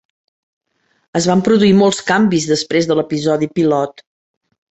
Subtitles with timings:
[1.19, 4.05] Es van produir molts canvis després de l'episodi pilot.